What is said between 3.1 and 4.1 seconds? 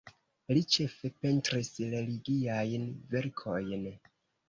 verkojn.